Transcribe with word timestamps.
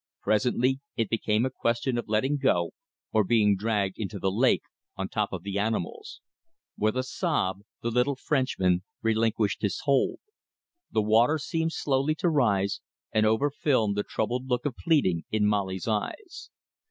Presently 0.23 0.79
it 0.95 1.11
became 1.11 1.45
a 1.45 1.51
question 1.51 1.95
of 1.95 2.07
letting 2.09 2.37
go 2.37 2.71
or 3.13 3.23
being 3.23 3.55
dragged 3.55 3.99
into 3.99 4.17
the 4.17 4.31
lake 4.31 4.63
on 4.97 5.07
top 5.07 5.31
of 5.31 5.43
the 5.43 5.59
animals. 5.59 6.21
With 6.75 6.97
a 6.97 7.03
sob 7.03 7.59
the 7.83 7.91
little 7.91 8.15
Frenchman 8.15 8.81
relinquished 9.03 9.61
his 9.61 9.81
hold. 9.81 10.17
The 10.89 11.03
water 11.03 11.37
seemed 11.37 11.73
slowly 11.73 12.15
to 12.15 12.29
rise 12.29 12.81
and 13.13 13.27
over 13.27 13.51
film 13.51 13.93
the 13.93 14.01
troubled 14.01 14.47
look 14.47 14.65
of 14.65 14.75
pleading 14.75 15.25
in 15.29 15.45
Molly's 15.45 15.87
eyes. 15.87 16.49